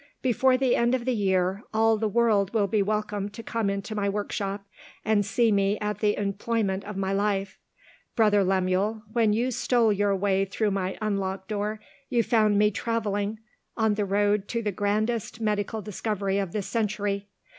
[0.23, 3.93] Before the end of the year, all the world will be welcome to come into
[3.93, 4.65] my workshop,
[5.05, 7.59] and see me at the employment of my life.
[8.15, 11.79] Brother Lemuel, when you stole your way through my unlocked door,
[12.09, 13.41] you found me travelling
[13.77, 17.27] on the road to the grandest medical discovery of this century.